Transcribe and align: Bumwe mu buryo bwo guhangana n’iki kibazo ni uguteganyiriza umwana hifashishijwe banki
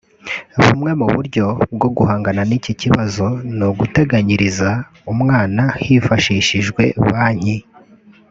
Bumwe 0.63 0.91
mu 0.99 1.07
buryo 1.15 1.45
bwo 1.75 1.89
guhangana 1.97 2.41
n’iki 2.49 2.73
kibazo 2.81 3.25
ni 3.55 3.63
uguteganyiriza 3.69 4.69
umwana 5.13 5.63
hifashishijwe 5.83 6.83
banki 7.09 7.57